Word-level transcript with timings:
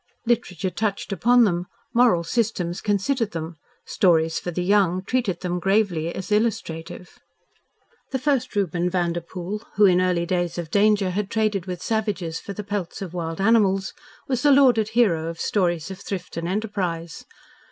Literature 0.25 0.71
touched 0.71 1.13
upon 1.13 1.43
them, 1.43 1.67
moral 1.93 2.23
systems 2.23 2.81
considered 2.81 3.33
them, 3.33 3.57
stories 3.85 4.39
for 4.39 4.49
the 4.49 4.63
young 4.63 5.03
treated 5.05 5.41
them 5.41 5.59
gravely 5.59 6.11
as 6.15 6.31
illustrative. 6.31 7.19
The 8.09 8.17
first 8.17 8.55
Reuben 8.55 8.89
Vanderpoel, 8.89 9.59
who 9.75 9.85
in 9.85 10.01
early 10.01 10.25
days 10.25 10.57
of 10.57 10.71
danger 10.71 11.11
had 11.11 11.29
traded 11.29 11.67
with 11.67 11.83
savages 11.83 12.39
for 12.39 12.53
the 12.53 12.63
pelts 12.63 13.03
of 13.03 13.13
wild 13.13 13.39
animals, 13.39 13.93
was 14.27 14.41
the 14.41 14.49
lauded 14.51 14.89
hero 14.97 15.27
of 15.27 15.39
stories 15.39 15.91
of 15.91 15.99
thrift 16.01 16.35
and 16.35 16.47
enterprise. 16.47 17.23